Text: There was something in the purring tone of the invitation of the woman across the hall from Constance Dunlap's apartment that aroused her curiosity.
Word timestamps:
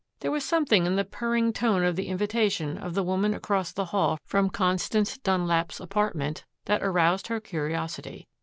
There 0.21 0.31
was 0.31 0.43
something 0.43 0.87
in 0.87 0.95
the 0.95 1.05
purring 1.05 1.53
tone 1.53 1.83
of 1.83 1.95
the 1.95 2.07
invitation 2.07 2.75
of 2.75 2.95
the 2.95 3.03
woman 3.03 3.35
across 3.35 3.71
the 3.71 3.85
hall 3.85 4.17
from 4.25 4.49
Constance 4.49 5.19
Dunlap's 5.19 5.79
apartment 5.79 6.43
that 6.65 6.81
aroused 6.81 7.27
her 7.27 7.39
curiosity. 7.39 8.27